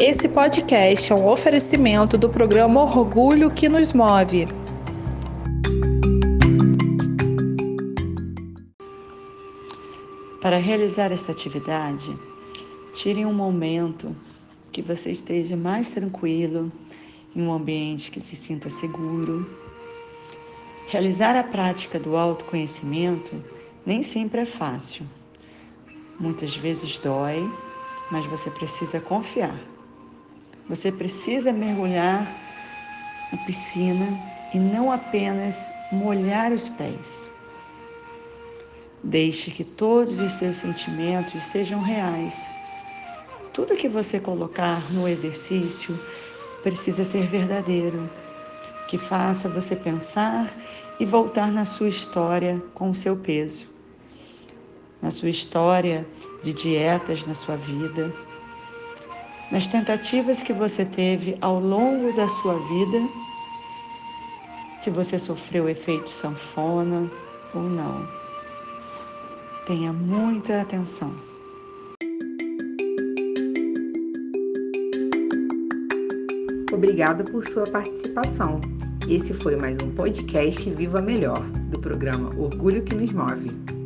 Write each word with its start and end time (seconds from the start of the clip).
Esse 0.00 0.28
podcast 0.28 1.12
é 1.12 1.16
um 1.16 1.26
oferecimento 1.26 2.16
do 2.16 2.28
programa 2.28 2.84
Orgulho 2.84 3.50
que 3.50 3.68
nos 3.68 3.92
move. 3.92 4.46
Para 10.40 10.58
realizar 10.58 11.10
essa 11.10 11.32
atividade, 11.32 12.16
tire 12.94 13.26
um 13.26 13.34
momento 13.34 14.14
que 14.70 14.80
você 14.80 15.10
esteja 15.10 15.56
mais 15.56 15.90
tranquilo, 15.90 16.70
em 17.34 17.42
um 17.42 17.52
ambiente 17.52 18.12
que 18.12 18.20
se 18.20 18.36
sinta 18.36 18.70
seguro. 18.70 19.50
Realizar 20.86 21.34
a 21.34 21.42
prática 21.42 21.98
do 21.98 22.16
autoconhecimento 22.16 23.34
nem 23.84 24.04
sempre 24.04 24.42
é 24.42 24.46
fácil. 24.46 25.04
Muitas 26.20 26.54
vezes 26.56 26.98
dói, 26.98 27.42
mas 28.12 28.24
você 28.26 28.48
precisa 28.48 29.00
confiar. 29.00 29.58
Você 30.68 30.92
precisa 30.92 31.52
mergulhar 31.52 32.26
na 33.32 33.38
piscina 33.38 34.06
e 34.52 34.58
não 34.58 34.92
apenas 34.92 35.66
molhar 35.90 36.52
os 36.52 36.68
pés. 36.68 37.30
Deixe 39.02 39.50
que 39.50 39.64
todos 39.64 40.18
os 40.18 40.32
seus 40.32 40.58
sentimentos 40.58 41.42
sejam 41.44 41.80
reais. 41.80 42.50
Tudo 43.52 43.76
que 43.76 43.88
você 43.88 44.20
colocar 44.20 44.92
no 44.92 45.08
exercício 45.08 45.98
precisa 46.62 47.04
ser 47.04 47.26
verdadeiro, 47.26 48.10
que 48.88 48.98
faça 48.98 49.48
você 49.48 49.74
pensar 49.74 50.52
e 51.00 51.04
voltar 51.04 51.50
na 51.50 51.64
sua 51.64 51.88
história 51.88 52.62
com 52.74 52.90
o 52.90 52.94
seu 52.94 53.16
peso, 53.16 53.68
na 55.00 55.10
sua 55.10 55.30
história 55.30 56.06
de 56.42 56.52
dietas 56.52 57.24
na 57.24 57.34
sua 57.34 57.56
vida, 57.56 58.12
nas 59.50 59.66
tentativas 59.66 60.42
que 60.42 60.52
você 60.52 60.84
teve 60.84 61.36
ao 61.40 61.58
longo 61.58 62.12
da 62.14 62.28
sua 62.28 62.54
vida, 62.68 63.08
se 64.80 64.90
você 64.90 65.18
sofreu 65.18 65.68
efeito 65.68 66.10
sanfona 66.10 67.10
ou 67.54 67.62
não. 67.62 68.06
Tenha 69.66 69.92
muita 69.92 70.62
atenção. 70.62 71.12
Obrigada 76.72 77.24
por 77.24 77.44
sua 77.46 77.64
participação. 77.64 78.60
Esse 79.08 79.34
foi 79.34 79.56
mais 79.56 79.78
um 79.80 79.90
podcast 79.90 80.70
Viva 80.70 81.00
Melhor, 81.00 81.42
do 81.70 81.78
programa 81.80 82.30
Orgulho 82.38 82.82
que 82.82 82.94
nos 82.94 83.10
Move. 83.12 83.77